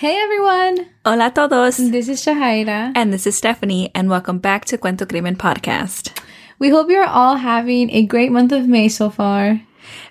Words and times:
Hey 0.00 0.16
everyone! 0.16 0.86
Hola 1.04 1.26
a 1.26 1.30
todos! 1.30 1.76
This 1.76 2.08
is 2.08 2.24
Shahaira. 2.24 2.92
And 2.96 3.12
this 3.12 3.26
is 3.26 3.36
Stephanie, 3.36 3.90
and 3.94 4.08
welcome 4.08 4.38
back 4.38 4.64
to 4.72 4.78
Cuento 4.78 5.06
Crimen 5.06 5.36
Podcast. 5.36 6.18
We 6.58 6.70
hope 6.70 6.88
you're 6.88 7.04
all 7.04 7.36
having 7.36 7.90
a 7.90 8.06
great 8.06 8.32
month 8.32 8.50
of 8.52 8.66
May 8.66 8.88
so 8.88 9.10
far. 9.10 9.60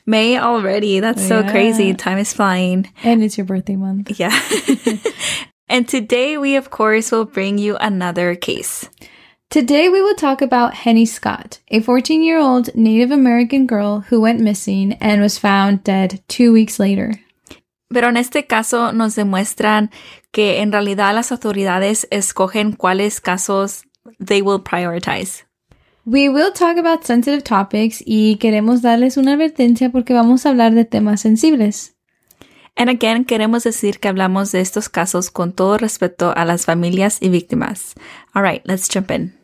May 0.06 0.38
already. 0.38 1.00
That's 1.00 1.28
so 1.28 1.40
Yeah. 1.40 1.50
crazy. 1.50 1.96
Time 1.96 2.20
is 2.20 2.34
flying. 2.34 2.86
And 3.04 3.24
it's 3.24 3.36
your 3.36 3.46
birthday 3.46 3.78
month. 3.78 4.14
Yeah. 4.20 4.40
and 5.68 5.88
today 5.88 6.38
we, 6.38 6.56
of 6.56 6.70
course, 6.70 7.10
will 7.10 7.26
bring 7.26 7.58
you 7.58 7.76
another 7.78 8.36
case. 8.36 8.88
Today 9.50 9.90
we 9.90 10.04
will 10.04 10.14
talk 10.14 10.44
about 10.44 10.86
Henny 10.86 11.08
Scott, 11.08 11.62
a 11.70 11.80
14 11.80 12.22
year 12.22 12.38
old 12.38 12.70
Native 12.76 13.10
American 13.10 13.66
girl 13.66 14.02
who 14.14 14.22
went 14.22 14.40
missing 14.40 14.94
and 15.02 15.20
was 15.20 15.40
found 15.40 15.84
dead 15.84 16.22
two 16.28 16.54
weeks 16.54 16.78
later. 16.78 17.16
Pero 17.90 18.10
en 18.10 18.18
este 18.18 18.46
caso 18.46 18.94
nos 18.94 19.16
demuestran 19.16 19.92
que 20.32 20.62
en 20.62 20.72
realidad 20.72 21.14
las 21.14 21.32
autoridades 21.32 22.08
escogen 22.12 22.74
cuáles 22.74 23.20
casos 23.20 23.84
they 24.24 24.42
will 24.42 24.62
prioritize. 24.62 25.46
We 26.06 26.30
will 26.30 26.52
talk 26.54 26.78
about 26.78 27.04
sensitive 27.04 27.44
topics 27.44 28.02
y 28.06 28.38
queremos 28.38 28.82
darles 28.82 29.18
una 29.18 29.34
advertencia 29.34 29.92
porque 29.92 30.14
vamos 30.14 30.46
a 30.46 30.50
hablar 30.50 30.74
de 30.74 30.86
temas 30.86 31.22
sensibles. 31.22 31.96
And 32.76 32.90
again, 32.90 33.26
queremos 33.26 33.64
decir 33.64 34.00
que 34.00 34.08
hablamos 34.08 34.52
de 34.52 34.62
estos 34.62 34.88
casos 34.88 35.30
con 35.30 35.52
todo 35.52 35.78
respeto 35.78 36.34
a 36.36 36.46
las 36.46 36.66
familias 36.66 37.18
y 37.22 37.30
víctimas. 37.30 37.96
All 38.34 38.44
right, 38.44 38.62
let's 38.66 38.88
jump 38.88 39.12
in. 39.12 39.39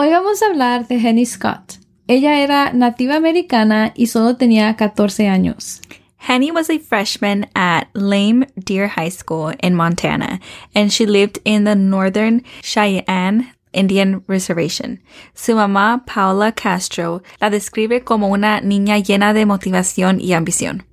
Hoy 0.00 0.10
vamos 0.10 0.40
a 0.42 0.46
hablar 0.46 0.86
de 0.86 0.94
Henny 0.94 1.26
Scott. 1.26 1.80
Ella 2.06 2.40
era 2.40 2.72
nativa 2.72 3.16
americana 3.16 3.92
y 3.96 4.06
solo 4.06 4.36
tenía 4.36 4.76
14 4.76 5.26
años. 5.26 5.80
Henny 6.18 6.52
was 6.52 6.70
a 6.70 6.78
freshman 6.78 7.48
at 7.56 7.88
Lame 7.94 8.46
Deer 8.54 8.86
High 8.86 9.10
School 9.10 9.54
in 9.60 9.74
Montana, 9.74 10.38
and 10.72 10.92
she 10.92 11.04
lived 11.04 11.40
in 11.44 11.64
the 11.64 11.74
northern 11.74 12.44
Cheyenne 12.62 13.52
Indian 13.72 14.22
Reservation. 14.28 15.00
Su 15.34 15.56
mamá, 15.56 16.06
Paula 16.06 16.52
Castro, 16.52 17.20
la 17.40 17.50
describe 17.50 18.04
como 18.04 18.28
una 18.28 18.60
niña 18.60 19.00
llena 19.00 19.34
de 19.34 19.46
motivación 19.46 20.20
y 20.20 20.32
ambición. 20.32 20.84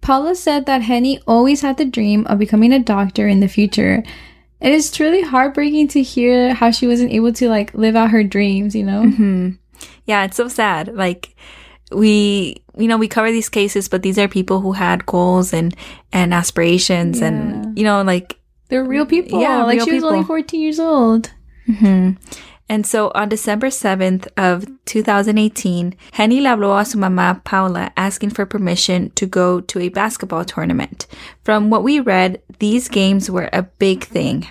Paula 0.00 0.36
said 0.36 0.66
that 0.66 0.82
Henny 0.82 1.18
always 1.26 1.62
had 1.62 1.76
the 1.76 1.84
dream 1.84 2.24
of 2.28 2.38
becoming 2.38 2.72
a 2.72 2.78
doctor 2.78 3.26
in 3.26 3.40
the 3.40 3.48
future. 3.48 4.04
It 4.62 4.72
is 4.72 4.92
truly 4.92 5.22
heartbreaking 5.22 5.88
to 5.88 6.02
hear 6.02 6.54
how 6.54 6.70
she 6.70 6.86
wasn't 6.86 7.10
able 7.12 7.32
to 7.32 7.48
like 7.48 7.74
live 7.74 7.96
out 7.96 8.10
her 8.10 8.22
dreams, 8.22 8.76
you 8.76 8.84
know? 8.84 9.02
Mm-hmm. 9.02 9.50
Yeah, 10.06 10.24
it's 10.24 10.36
so 10.36 10.46
sad. 10.48 10.94
Like, 10.94 11.34
we, 11.90 12.62
you 12.78 12.86
know, 12.86 12.96
we 12.96 13.08
cover 13.08 13.30
these 13.30 13.48
cases, 13.48 13.88
but 13.88 14.02
these 14.02 14.18
are 14.18 14.28
people 14.28 14.60
who 14.60 14.72
had 14.72 15.04
goals 15.04 15.52
and, 15.52 15.74
and 16.12 16.32
aspirations 16.32 17.20
and, 17.20 17.76
you 17.76 17.84
know, 17.84 18.02
like, 18.02 18.38
They're 18.68 18.84
real 18.84 19.04
people. 19.04 19.40
Yeah, 19.40 19.64
like 19.64 19.80
she 19.80 19.92
was 19.92 20.04
only 20.04 20.22
14 20.24 20.60
years 20.60 20.80
old. 20.80 21.30
Mm-hmm. 21.68 22.12
And 22.72 22.86
so 22.86 23.12
on 23.14 23.28
December 23.28 23.66
7th 23.66 24.28
of 24.38 24.64
2018, 24.86 25.94
Henny 26.12 26.40
le 26.40 26.48
habló 26.48 26.80
a 26.80 26.86
su 26.86 26.96
mamá 26.96 27.44
Paula 27.44 27.92
asking 27.98 28.30
for 28.30 28.46
permission 28.46 29.10
to 29.10 29.26
go 29.26 29.60
to 29.60 29.78
a 29.80 29.90
basketball 29.90 30.42
tournament. 30.42 31.06
From 31.44 31.68
what 31.68 31.82
we 31.82 32.00
read, 32.00 32.40
these 32.60 32.88
games 32.88 33.30
were 33.30 33.50
a 33.52 33.64
big 33.64 34.04
thing. 34.04 34.48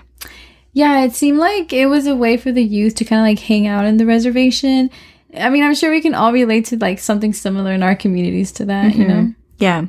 Yeah, 0.72 1.04
it 1.04 1.16
seemed 1.16 1.40
like 1.40 1.74
it 1.74 1.88
was 1.88 2.06
a 2.06 2.16
way 2.16 2.38
for 2.38 2.52
the 2.52 2.64
youth 2.64 2.94
to 2.98 3.06
kind 3.06 3.22
of 3.22 3.26
like 3.26 3.40
hang 3.40 3.66
out 3.66 3.86
in 3.86 3.98
the 3.98 4.06
reservation. 4.06 4.92
I 5.36 5.50
mean, 5.50 5.64
I'm 5.64 5.74
sure 5.74 5.90
we 5.90 6.00
can 6.00 6.14
all 6.14 6.32
relate 6.32 6.66
to 6.66 6.78
like 6.78 7.00
something 7.00 7.34
similar 7.34 7.72
in 7.72 7.82
our 7.82 7.96
communities 7.96 8.52
to 8.52 8.66
that, 8.66 8.94
you 8.94 9.04
mm-hmm. 9.04 9.08
know? 9.08 9.34
Yeah. 9.58 9.86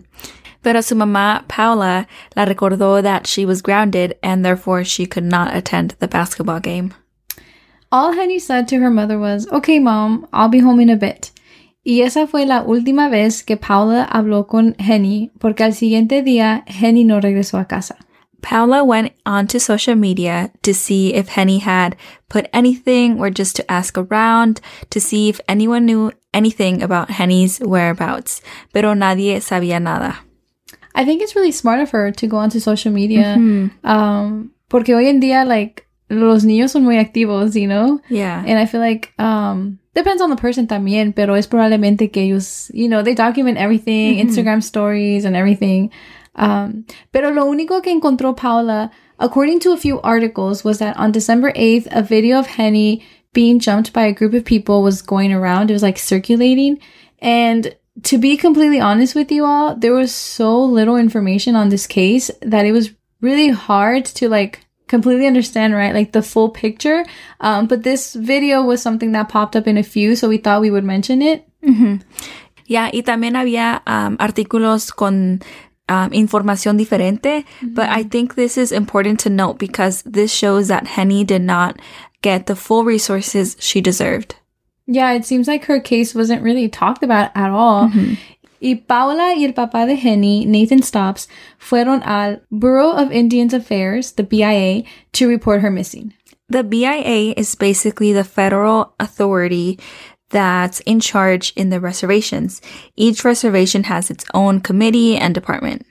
Pero 0.63 0.81
su 0.81 0.95
mamá 0.95 1.47
Paula 1.49 2.07
la 2.35 2.47
recordó 2.47 3.03
that 3.03 3.27
she 3.27 3.45
was 3.45 3.61
grounded 3.61 4.17
and 4.23 4.43
therefore 4.43 4.85
she 4.85 5.05
could 5.05 5.23
not 5.25 5.55
attend 5.55 5.97
the 5.99 6.09
basketball 6.09 6.61
game. 6.61 6.95
All 7.93 8.13
Henny 8.15 8.39
said 8.39 8.69
to 8.69 8.79
her 8.79 8.91
mother 8.91 9.19
was, 9.19 9.47
Okay, 9.53 9.79
mom, 9.79 10.27
I'll 10.33 10.49
be 10.49 10.61
home 10.61 10.81
in 10.81 10.89
a 10.89 10.97
bit. 10.97 11.31
Y 11.85 12.01
esa 12.01 12.27
fue 12.27 12.47
la 12.47 12.63
última 12.63 13.11
vez 13.11 13.43
que 13.43 13.59
Paula 13.59 14.09
habló 14.11 14.49
con 14.49 14.75
Henny, 14.79 15.31
porque 15.39 15.61
al 15.61 15.75
siguiente 15.75 16.23
día 16.23 16.65
Henny 16.67 17.05
no 17.05 17.21
regresó 17.21 17.61
a 17.61 17.67
casa. 17.67 17.97
Paula 18.41 18.83
went 18.83 19.13
onto 19.27 19.59
social 19.59 19.95
media 19.95 20.51
to 20.63 20.73
see 20.73 21.13
if 21.13 21.29
Henny 21.29 21.59
had 21.59 21.97
put 22.31 22.49
anything 22.55 23.21
or 23.21 23.31
just 23.31 23.57
to 23.57 23.71
ask 23.71 23.99
around 23.99 24.61
to 24.89 24.99
see 24.99 25.29
if 25.29 25.39
anyone 25.47 25.85
knew 25.85 26.11
anything 26.33 26.83
about 26.83 27.11
Henny's 27.11 27.61
whereabouts. 27.61 28.41
Pero 28.73 28.95
nadie 28.95 29.39
sabía 29.41 29.81
nada. 29.83 30.17
I 30.95 31.05
think 31.05 31.21
it's 31.21 31.37
really 31.37 31.53
smart 31.53 31.81
of 31.81 31.91
her 31.91 32.11
to 32.11 32.27
go 32.27 32.39
onto 32.39 32.59
social 32.59 32.93
media, 32.93 33.35
um, 33.85 34.51
porque 34.69 34.95
hoy 34.95 35.09
en 35.09 35.21
día, 35.21 35.47
like, 35.47 35.87
los 36.13 36.45
niños 36.45 36.71
son 36.71 36.85
muy 36.85 36.97
activos, 36.97 37.55
you 37.55 37.67
know? 37.67 38.01
Yeah. 38.09 38.45
And 38.47 38.59
I 38.59 38.67
feel 38.67 38.81
like, 38.81 39.13
um, 39.19 39.79
depends 39.95 40.23
on 40.23 40.31
the 40.31 40.37
person 40.37 40.67
también, 40.67 41.15
pero 41.15 41.35
es 41.35 41.47
probablemente 41.47 42.13
que 42.13 42.23
ellos, 42.23 42.71
you 42.73 42.89
know, 42.89 43.03
they 43.03 43.15
document 43.15 43.59
everything, 43.59 44.19
Instagram 44.19 44.63
stories 44.63 45.25
and 45.25 45.37
everything. 45.37 45.91
Um, 46.35 46.85
pero 47.13 47.31
lo 47.31 47.45
único 47.45 47.83
que 47.83 47.93
encontró 47.93 48.37
Paula, 48.37 48.91
according 49.19 49.61
to 49.61 49.73
a 49.73 49.77
few 49.77 50.01
articles, 50.03 50.65
was 50.65 50.79
that 50.79 50.97
on 50.97 51.13
December 51.13 51.53
8th, 51.53 51.89
a 51.91 52.03
video 52.03 52.39
of 52.39 52.47
Henny 52.47 53.03
being 53.33 53.59
jumped 53.59 53.93
by 53.93 54.05
a 54.05 54.13
group 54.13 54.35
of 54.35 54.45
people 54.45 54.83
was 54.83 55.03
going 55.03 55.33
around. 55.33 55.71
It 55.71 55.75
was 55.75 55.83
like 55.83 55.99
circulating. 55.99 56.79
And 57.21 57.75
to 58.05 58.19
be 58.19 58.37
completely 58.37 58.81
honest 58.81 59.15
with 59.15 59.31
you 59.31 59.45
all, 59.45 59.75
there 59.77 59.93
was 59.93 60.15
so 60.15 60.63
little 60.63 60.97
information 60.97 61.55
on 61.55 61.69
this 61.69 61.87
case 61.87 62.31
that 62.41 62.67
it 62.67 62.73
was 62.73 62.91
really 63.21 63.51
hard 63.51 64.05
to 64.05 64.29
like 64.29 64.61
completely 64.93 65.27
understand, 65.27 65.73
right? 65.73 65.95
Like 65.95 66.13
the 66.13 66.21
full 66.21 66.51
picture. 66.51 67.03
Um, 67.41 67.67
but 67.67 67.83
this 67.83 68.13
video 68.13 68.61
was 68.63 68.83
something 68.83 69.13
that 69.13 69.31
popped 69.33 69.57
up 69.57 69.67
in 69.67 69.79
a 69.79 69.83
few, 69.83 70.15
so 70.15 70.29
we 70.29 70.37
thought 70.37 70.61
we 70.61 70.71
would 70.71 70.85
mention 70.85 71.23
it. 71.23 71.49
Yeah, 72.67 72.91
y 72.93 73.01
también 73.01 73.35
había 73.35 73.81
um, 73.87 74.19
artículos 74.19 74.95
con 74.95 75.41
um, 75.89 76.11
información 76.13 76.77
diferente, 76.77 77.45
but 77.63 77.89
I 77.89 78.05
think 78.05 78.35
this 78.35 78.59
is 78.59 78.71
important 78.71 79.21
to 79.21 79.31
note 79.31 79.59
because 79.59 80.03
this 80.05 80.31
shows 80.31 80.69
that 80.69 80.87
Henny 80.87 81.25
did 81.25 81.43
not 81.43 81.81
get 82.21 82.47
the 82.47 82.55
full 82.55 82.85
resources 82.85 83.57
she 83.59 83.81
deserved. 83.81 84.37
Yeah, 84.87 85.13
it 85.13 85.25
seems 85.25 85.49
like 85.49 85.65
her 85.67 85.81
case 85.81 86.15
wasn't 86.15 86.43
really 86.43 86.69
talked 86.69 87.03
about 87.03 87.31
at 87.35 87.51
all. 87.51 87.89
Y 88.63 88.77
Paula 88.87 89.35
y 89.35 89.45
el 89.45 89.55
papá 89.55 89.87
de 89.87 89.97
Henny, 89.97 90.45
Nathan 90.47 90.83
Stops, 90.83 91.27
fueron 91.59 92.01
al 92.05 92.43
Bureau 92.51 92.93
of 92.93 93.11
Indians 93.11 93.53
Affairs, 93.53 94.13
the 94.13 94.23
BIA, 94.23 94.85
to 95.13 95.27
report 95.27 95.63
her 95.63 95.71
missing. 95.71 96.15
The 96.49 96.63
BIA 96.63 97.35
is 97.37 97.57
basically 97.57 98.13
the 98.13 98.25
federal 98.25 98.95
authority 99.01 99.79
that's 100.31 100.81
in 100.81 101.01
charge 101.01 101.53
in 101.57 101.71
the 101.71 101.81
reservations. 101.81 102.61
Each 102.95 103.25
reservation 103.25 103.85
has 103.85 104.11
its 104.11 104.25
own 104.33 104.61
committee 104.61 105.17
and 105.17 105.35
department. 105.35 105.85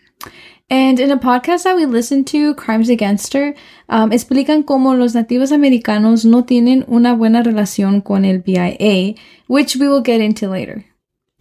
And 0.69 1.01
in 1.01 1.11
a 1.11 1.17
podcast 1.17 1.63
that 1.63 1.75
we 1.75 1.85
listened 1.85 2.27
to, 2.27 2.55
Crimes 2.55 2.88
Against 2.88 3.33
Her, 3.33 3.53
um, 3.89 4.11
explican 4.11 4.63
cómo 4.63 4.97
los 4.97 5.13
nativos 5.13 5.51
americanos 5.51 6.23
no 6.23 6.43
tienen 6.43 6.85
una 6.88 7.13
buena 7.13 7.43
relación 7.43 8.01
con 8.01 8.23
el 8.23 8.38
BIA, 8.38 9.15
which 9.47 9.75
we 9.75 9.89
will 9.89 10.01
get 10.01 10.21
into 10.21 10.47
later. 10.47 10.85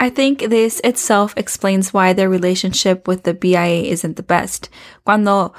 I 0.00 0.08
think 0.08 0.48
this 0.48 0.80
itself 0.82 1.34
explains 1.36 1.92
why 1.92 2.14
their 2.14 2.30
relationship 2.30 3.06
with 3.06 3.24
the 3.24 3.34
BIA 3.34 3.92
isn't 3.92 4.16
the 4.16 4.22
best. 4.22 4.70
Cuando 5.04 5.52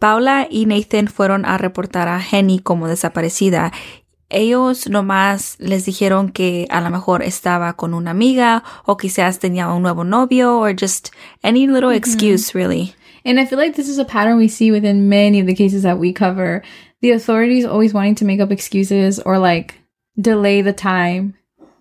Paula 0.00 0.48
y 0.50 0.64
Nathan 0.66 1.06
fueron 1.06 1.44
a 1.46 1.56
reportar 1.56 2.08
a 2.08 2.18
Henny 2.18 2.58
como 2.58 2.88
desaparecida, 2.88 3.72
ellos 4.28 4.88
nomás 4.88 5.56
les 5.60 5.86
dijeron 5.86 6.32
que 6.32 6.66
a 6.70 6.80
lo 6.80 6.90
mejor 6.90 7.22
estaba 7.22 7.76
con 7.76 7.94
una 7.94 8.10
amiga 8.10 8.64
o 8.86 8.96
quizás 8.96 9.38
tenía 9.38 9.68
un 9.68 9.82
nuevo 9.82 10.02
novio 10.02 10.58
or 10.58 10.74
just 10.74 11.10
any 11.44 11.68
little 11.68 11.90
mm-hmm. 11.90 11.96
excuse 11.96 12.56
really. 12.56 12.92
And 13.24 13.38
I 13.38 13.46
feel 13.46 13.58
like 13.58 13.76
this 13.76 13.88
is 13.88 13.98
a 13.98 14.04
pattern 14.04 14.36
we 14.36 14.48
see 14.48 14.72
within 14.72 15.08
many 15.08 15.38
of 15.38 15.46
the 15.46 15.54
cases 15.54 15.84
that 15.84 15.98
we 15.98 16.12
cover. 16.12 16.62
The 17.02 17.12
authorities 17.12 17.64
always 17.64 17.94
wanting 17.94 18.16
to 18.16 18.24
make 18.24 18.40
up 18.40 18.50
excuses 18.50 19.20
or 19.20 19.38
like 19.38 19.76
delay 20.20 20.60
the 20.60 20.72
time. 20.72 21.34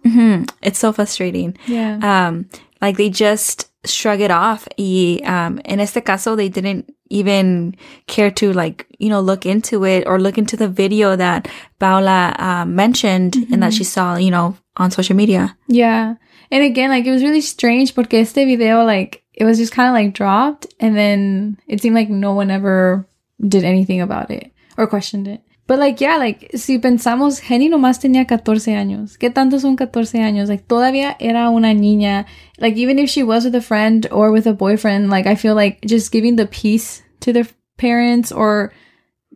Mhm. 0.05 0.49
It's 0.61 0.79
so 0.79 0.93
frustrating. 0.93 1.57
Yeah. 1.67 1.97
um, 2.03 2.45
like 2.81 2.97
they 2.97 3.09
just 3.09 3.69
shrug 3.85 4.21
it 4.21 4.31
off. 4.31 4.67
Y 4.77 5.21
um, 5.25 5.59
in 5.65 5.79
este 5.79 6.01
caso, 6.03 6.35
they 6.35 6.49
didn't 6.49 6.91
even 7.09 7.75
care 8.07 8.31
to 8.31 8.51
like 8.51 8.87
you 8.97 9.09
know 9.09 9.21
look 9.21 9.45
into 9.45 9.85
it 9.85 10.05
or 10.07 10.19
look 10.19 10.37
into 10.37 10.57
the 10.57 10.67
video 10.67 11.15
that 11.15 11.47
Paula 11.79 12.35
uh, 12.39 12.65
mentioned 12.65 13.35
and 13.51 13.61
that 13.61 13.73
she 13.73 13.83
saw 13.83 14.15
you 14.17 14.31
know 14.31 14.55
on 14.77 14.91
social 14.91 15.15
media. 15.15 15.55
Yeah. 15.67 16.15
And 16.51 16.63
again, 16.63 16.89
like 16.89 17.05
it 17.05 17.11
was 17.11 17.23
really 17.23 17.41
strange 17.41 17.95
porque 17.95 18.13
este 18.15 18.35
video, 18.45 18.83
like 18.83 19.23
it 19.33 19.45
was 19.45 19.57
just 19.57 19.71
kind 19.73 19.89
of 19.89 19.93
like 19.93 20.13
dropped 20.13 20.67
and 20.79 20.95
then 20.95 21.57
it 21.67 21.81
seemed 21.81 21.95
like 21.95 22.09
no 22.09 22.33
one 22.33 22.51
ever 22.51 23.07
did 23.41 23.63
anything 23.63 24.01
about 24.01 24.29
it 24.31 24.51
or 24.77 24.87
questioned 24.87 25.27
it. 25.27 25.41
But 25.67 25.79
like, 25.79 25.99
yeah, 25.99 26.17
like 26.17 26.51
si 26.55 26.77
pensamos, 26.77 27.39
Henny 27.39 27.69
nomás 27.69 27.99
tenía 27.99 28.27
14 28.27 28.75
años. 28.75 29.17
¿Qué 29.17 29.31
tanto 29.31 29.59
son 29.59 29.75
14 29.75 30.21
años? 30.21 30.47
Like 30.47 30.65
todavía 30.67 31.15
era 31.19 31.49
una 31.49 31.73
niña. 31.73 32.25
Like 32.59 32.77
even 32.77 32.99
if 32.99 33.09
she 33.09 33.23
was 33.23 33.45
with 33.45 33.55
a 33.55 33.61
friend 33.61 34.07
or 34.11 34.31
with 34.31 34.45
a 34.45 34.53
boyfriend, 34.53 35.09
like 35.09 35.25
I 35.25 35.35
feel 35.35 35.55
like 35.55 35.79
just 35.83 36.11
giving 36.11 36.35
the 36.35 36.45
peace 36.45 37.01
to 37.21 37.33
their 37.33 37.47
parents 37.77 38.31
or 38.31 38.71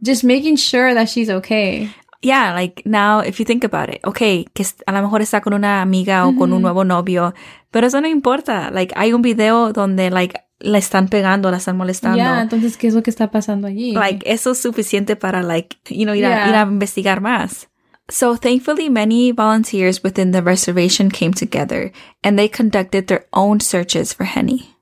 just 0.03 0.23
making 0.23 0.57
sure 0.57 0.93
that 0.93 1.09
she's 1.09 1.29
okay. 1.29 1.89
Yeah, 2.21 2.53
like 2.53 2.83
now 2.85 3.21
if 3.21 3.39
you 3.39 3.45
think 3.45 3.63
about 3.63 3.89
it, 3.89 4.01
okay, 4.03 4.45
que 4.53 4.65
a 4.85 4.91
lo 4.91 5.01
mejor 5.01 5.21
está 5.21 5.41
con 5.41 5.53
una 5.53 5.81
amiga 5.81 6.27
o 6.27 6.35
con 6.35 6.51
un 6.51 6.61
nuevo 6.61 6.83
novio, 6.83 7.33
pero 7.71 7.87
eso 7.87 8.01
no 8.01 8.07
importa. 8.07 8.69
Like 8.71 8.93
hay 8.95 9.13
un 9.13 9.21
video 9.21 9.71
donde 9.71 10.11
like 10.11 10.35
la 10.59 10.77
están 10.77 11.07
pegando, 11.07 11.49
la 11.51 11.57
están 11.57 11.77
molestando. 11.77 12.17
Yeah, 12.17 12.41
entonces 12.41 12.77
qué 12.77 12.87
es 12.87 12.93
lo 12.93 13.01
que 13.03 13.09
está 13.09 13.31
pasando 13.31 13.67
allí? 13.67 13.93
Like 13.93 14.23
eso 14.25 14.51
es 14.51 14.59
suficiente 14.59 15.15
para 15.15 15.41
like, 15.41 15.77
you 15.89 16.05
know, 16.05 16.13
ir, 16.13 16.25
a, 16.25 16.49
ir 16.49 16.55
a 16.55 16.63
investigar 16.63 17.21
más. 17.21 17.67
So 18.09 18.35
thankfully 18.35 18.89
many 18.89 19.31
volunteers 19.31 20.03
within 20.03 20.31
the 20.31 20.41
reservation 20.41 21.09
came 21.11 21.33
together 21.33 21.91
and 22.23 22.37
they 22.37 22.49
conducted 22.49 23.07
their 23.07 23.27
own 23.33 23.59
searches 23.59 24.13
for 24.13 24.25
Henny. 24.25 24.75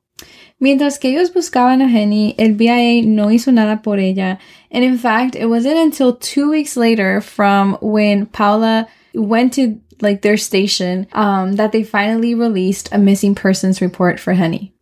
Mientras 0.60 0.98
que 0.98 1.12
ellos 1.12 1.32
buscaban 1.32 1.82
a 1.82 1.88
Henny, 1.88 2.34
el 2.40 2.54
BIA 2.54 3.04
no 3.04 3.28
hizo 3.28 3.52
nada 3.52 3.82
por 3.84 4.00
ella. 4.00 4.40
And 4.72 4.84
in 4.84 4.98
fact, 4.98 5.36
it 5.36 5.46
wasn't 5.46 5.78
until 5.78 6.14
two 6.14 6.50
weeks 6.50 6.76
later 6.76 7.22
from 7.22 7.78
when 7.80 8.26
Paula 8.26 8.88
went 9.14 9.54
to 9.54 9.80
like 10.02 10.22
their 10.22 10.38
station 10.38 11.08
um, 11.14 11.58
that 11.58 11.72
they 11.72 11.84
finally 11.84 12.34
released 12.34 12.90
a 12.92 12.98
missing 12.98 13.36
persons 13.36 13.82
report 13.82 14.20
for 14.20 14.34
Henny. 14.34 14.74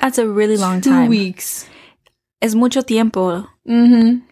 That's 0.00 0.18
a 0.18 0.26
really 0.26 0.56
long 0.56 0.80
Two 0.80 0.90
time. 0.90 1.08
weeks. 1.08 1.66
Es 2.40 2.54
mucho 2.54 2.82
tiempo. 2.82 3.48
Mm-hmm. 3.66 4.22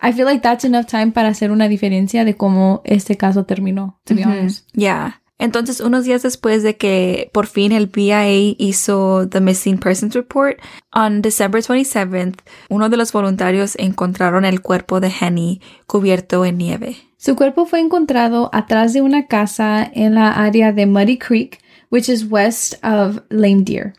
I 0.00 0.12
feel 0.12 0.26
like 0.26 0.42
that's 0.42 0.64
enough 0.64 0.86
time 0.86 1.12
para 1.12 1.28
hacer 1.28 1.50
una 1.50 1.66
diferencia 1.68 2.24
de 2.24 2.36
cómo 2.36 2.82
este 2.84 3.16
caso 3.16 3.44
terminó, 3.44 4.00
to 4.04 4.14
be 4.14 4.22
honest. 4.22 4.68
Yeah. 4.74 5.22
Entonces, 5.38 5.80
unos 5.80 6.04
días 6.04 6.22
después 6.22 6.62
de 6.62 6.76
que 6.76 7.30
por 7.32 7.46
fin 7.46 7.72
el 7.72 7.86
BIA 7.86 8.54
hizo 8.58 9.28
the 9.28 9.40
Missing 9.40 9.78
Persons 9.78 10.14
Report, 10.14 10.58
on 10.92 11.22
December 11.22 11.62
27th, 11.62 12.36
uno 12.68 12.88
de 12.88 12.96
los 12.96 13.12
voluntarios 13.12 13.76
encontraron 13.76 14.44
el 14.44 14.60
cuerpo 14.60 15.00
de 15.00 15.10
Henny 15.20 15.60
cubierto 15.86 16.44
en 16.44 16.58
nieve. 16.58 16.96
Su 17.16 17.34
cuerpo 17.34 17.66
fue 17.66 17.80
encontrado 17.80 18.50
atrás 18.52 18.92
de 18.92 19.00
una 19.02 19.26
casa 19.26 19.90
en 19.92 20.14
la 20.14 20.30
área 20.32 20.72
de 20.72 20.86
Muddy 20.86 21.18
Creek, 21.18 21.58
which 21.90 22.08
is 22.08 22.30
west 22.30 22.74
of 22.84 23.20
Lame 23.30 23.62
Deer. 23.62 23.94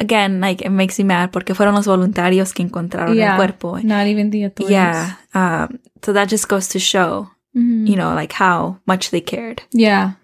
Again, 0.00 0.40
like, 0.40 0.62
it 0.62 0.70
makes 0.70 0.98
me 0.98 1.04
mad 1.04 1.32
porque 1.32 1.54
fueron 1.54 1.74
los 1.74 1.86
voluntarios 1.86 2.52
que 2.52 2.64
encontraron 2.64 3.16
el 3.18 3.36
cuerpo. 3.36 3.78
Not 3.82 4.06
even 4.06 4.30
the 4.30 4.44
authorities. 4.44 4.72
Yeah. 4.72 5.14
Um, 5.34 5.78
so 6.02 6.12
that 6.12 6.28
just 6.28 6.48
goes 6.48 6.68
to 6.68 6.78
show, 6.78 7.30
you 7.52 7.96
know, 7.96 8.14
like 8.14 8.32
how 8.32 8.78
much 8.86 9.10
they 9.10 9.20
cared. 9.20 9.62
Yeah. 9.72 10.14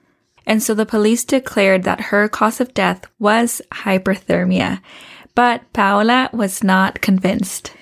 And 0.46 0.60
so 0.62 0.74
the 0.74 0.86
police 0.86 1.24
declared 1.24 1.84
that 1.84 2.00
her 2.10 2.28
cause 2.28 2.60
of 2.60 2.74
death 2.74 3.06
was 3.20 3.62
hypothermia. 3.72 4.80
But 5.36 5.72
Paola 5.72 6.28
was 6.32 6.64
not 6.64 7.00
convinced. 7.00 7.72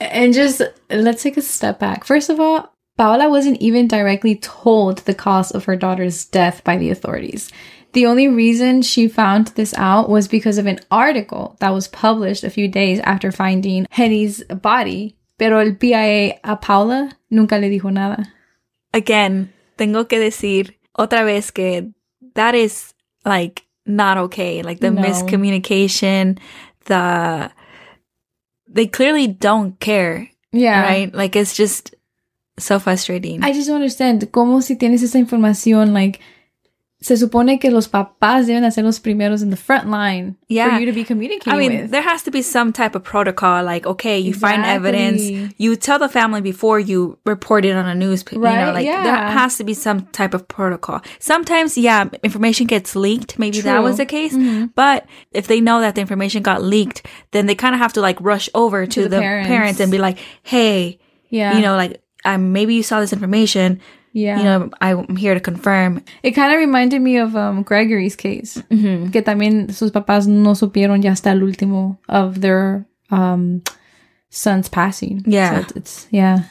And 0.00 0.34
just 0.34 0.60
let's 0.90 1.22
take 1.22 1.36
a 1.36 1.42
step 1.42 1.78
back. 1.78 2.04
First 2.04 2.28
of 2.28 2.40
all, 2.40 2.72
Paola 2.98 3.30
wasn't 3.30 3.60
even 3.60 3.86
directly 3.86 4.36
told 4.36 4.98
the 4.98 5.14
cause 5.14 5.52
of 5.52 5.64
her 5.66 5.76
daughter's 5.76 6.24
death 6.24 6.64
by 6.64 6.76
the 6.76 6.90
authorities. 6.90 7.50
The 7.96 8.04
only 8.04 8.28
reason 8.28 8.82
she 8.82 9.08
found 9.08 9.46
this 9.56 9.72
out 9.78 10.10
was 10.10 10.28
because 10.28 10.58
of 10.58 10.66
an 10.66 10.80
article 10.90 11.56
that 11.60 11.72
was 11.72 11.88
published 11.88 12.44
a 12.44 12.50
few 12.50 12.68
days 12.68 13.00
after 13.00 13.32
finding 13.32 13.86
Henny's 13.90 14.44
body. 14.44 15.16
Pero 15.38 15.60
el 15.60 15.72
BIA 15.72 16.34
a 16.44 16.56
Paula 16.56 17.08
nunca 17.30 17.56
le 17.58 17.70
dijo 17.70 17.90
nada. 17.90 18.30
Again, 18.92 19.50
tengo 19.78 20.04
que 20.04 20.18
decir 20.18 20.74
otra 20.98 21.24
vez 21.24 21.50
que 21.50 21.94
that 22.34 22.54
is 22.54 22.92
like 23.24 23.62
not 23.86 24.18
okay. 24.18 24.60
Like 24.62 24.80
the 24.80 24.90
No. 24.90 25.00
miscommunication, 25.00 26.38
the 26.84 27.50
they 28.68 28.86
clearly 28.86 29.26
don't 29.26 29.80
care, 29.80 30.28
Yeah. 30.52 30.82
right? 30.82 31.14
Like 31.14 31.34
it's 31.34 31.56
just 31.56 31.94
so 32.58 32.78
frustrating. 32.78 33.42
I 33.42 33.54
just 33.54 33.68
don't 33.68 33.76
understand. 33.76 34.20
¿Cómo 34.32 34.62
si 34.62 34.76
tienes 34.76 35.02
esa 35.02 35.18
información, 35.18 35.94
like, 35.94 36.20
se 37.06 37.16
supone 37.16 37.60
que 37.60 37.70
los 37.70 37.86
papás 37.86 38.48
deben 38.48 38.70
ser 38.72 38.82
los 38.82 38.98
primeros 38.98 39.40
in 39.40 39.50
the 39.50 39.56
front 39.56 39.88
line 39.88 40.34
Yeah. 40.48 40.70
for 40.70 40.80
you 40.80 40.86
to 40.86 40.92
be 40.92 41.04
communicating 41.04 41.52
I 41.52 41.56
mean, 41.56 41.82
with. 41.82 41.90
there 41.92 42.02
has 42.02 42.24
to 42.24 42.32
be 42.32 42.42
some 42.42 42.72
type 42.72 42.96
of 42.96 43.04
protocol. 43.04 43.62
Like, 43.62 43.86
okay, 43.86 44.18
you 44.18 44.34
find 44.34 44.64
evidence, 44.64 45.22
you 45.56 45.76
tell 45.76 46.00
the 46.00 46.08
family 46.08 46.40
before 46.40 46.80
you 46.80 47.16
report 47.24 47.64
it 47.64 47.76
on 47.76 47.86
a 47.86 47.94
newspaper. 47.94 48.40
You 48.40 48.56
know, 48.56 48.72
Right, 48.72 48.74
like 48.74 48.86
there 48.86 49.14
has 49.14 49.56
to 49.58 49.64
be 49.64 49.72
some 49.72 50.06
type 50.06 50.34
of 50.34 50.48
protocol. 50.48 51.00
Sometimes, 51.20 51.78
yeah, 51.78 52.08
information 52.24 52.66
gets 52.66 52.96
leaked. 52.96 53.38
Maybe 53.38 53.60
that 53.60 53.84
was 53.84 53.98
the 53.98 54.06
case. 54.06 54.34
Mm-hmm. 54.34 54.74
But 54.74 55.06
if 55.30 55.46
they 55.46 55.60
know 55.60 55.80
that 55.80 55.94
the 55.94 56.00
information 56.00 56.42
got 56.42 56.60
leaked, 56.60 57.06
then 57.30 57.46
they 57.46 57.54
kind 57.54 57.76
of 57.76 57.80
have 57.80 57.92
to 57.92 58.00
like 58.00 58.20
rush 58.20 58.48
over 58.52 58.84
to, 58.84 59.02
the 59.02 59.08
the, 59.10 59.18
parents. 59.20 59.46
parents. 59.46 59.80
and 59.80 59.92
be 59.92 59.98
like, 59.98 60.18
hey, 60.42 60.98
yeah. 61.28 61.54
you 61.54 61.62
know, 61.62 61.76
like, 61.76 62.02
um, 62.24 62.52
maybe 62.52 62.74
you 62.74 62.82
saw 62.82 62.98
this 62.98 63.12
information. 63.12 63.80
Yeah. 64.16 64.38
You 64.38 64.44
know, 64.44 64.70
I'm 64.80 65.16
here 65.16 65.34
to 65.34 65.40
confirm. 65.40 66.02
It 66.22 66.30
kind 66.30 66.50
of 66.50 66.58
reminded 66.58 67.02
me 67.02 67.18
of 67.18 67.36
um, 67.36 67.62
Gregory's 67.62 68.16
case. 68.16 68.56
Mm-hmm. 68.70 69.10
Que 69.10 69.20
también 69.20 69.70
sus 69.74 69.90
papás 69.90 70.26
no 70.26 70.54
supieron 70.54 71.02
ya 71.02 71.10
hasta 71.10 71.30
el 71.30 71.42
último 71.42 71.98
of 72.08 72.40
their 72.40 72.86
um, 73.10 73.62
son's 74.30 74.70
passing. 74.70 75.22
Yeah. 75.26 75.50
So 75.50 75.60
it's, 75.60 75.72
it's, 75.76 76.06
yeah. 76.10 76.44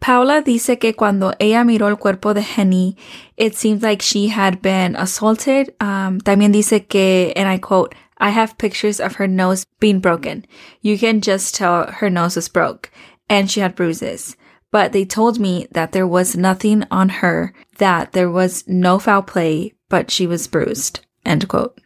Paula 0.00 0.40
dice 0.40 0.80
que 0.80 0.94
cuando 0.94 1.34
ella 1.38 1.62
miró 1.62 1.88
el 1.90 1.96
cuerpo 1.96 2.32
de 2.32 2.40
Henny, 2.40 2.96
it 3.36 3.54
seemed 3.54 3.82
like 3.82 4.00
she 4.00 4.28
had 4.28 4.62
been 4.62 4.96
assaulted. 4.96 5.74
Um, 5.78 6.20
también 6.20 6.52
dice 6.52 6.88
que, 6.88 7.34
and 7.36 7.48
I 7.48 7.58
quote, 7.58 7.94
I 8.16 8.30
have 8.30 8.56
pictures 8.56 8.98
of 8.98 9.16
her 9.16 9.28
nose 9.28 9.66
being 9.78 10.00
broken. 10.00 10.46
You 10.80 10.96
can 10.96 11.20
just 11.20 11.54
tell 11.54 11.90
her 11.90 12.08
nose 12.08 12.36
was 12.36 12.48
broke 12.48 12.90
and 13.28 13.50
she 13.50 13.60
had 13.60 13.74
bruises. 13.74 14.36
But 14.72 14.92
they 14.92 15.04
told 15.04 15.38
me 15.38 15.68
that 15.72 15.92
there 15.92 16.06
was 16.06 16.34
nothing 16.34 16.84
on 16.90 17.08
her, 17.20 17.54
that 17.78 18.12
there 18.12 18.30
was 18.30 18.66
no 18.66 18.98
foul 18.98 19.22
play, 19.22 19.74
but 19.88 20.10
she 20.10 20.26
was 20.26 20.48
bruised. 20.48 21.00
End 21.24 21.46
quote. 21.46 21.78